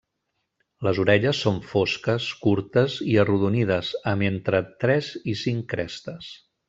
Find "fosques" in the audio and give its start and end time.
1.73-2.29